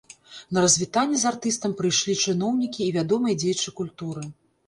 На 0.57 0.61
развітанне 0.63 1.17
з 1.23 1.27
артыстам 1.31 1.75
прыйшлі 1.81 2.15
чыноўнікі 2.31 2.81
і 2.85 2.95
вядомыя 2.97 3.39
дзеячы 3.43 3.77
культуры. 3.81 4.27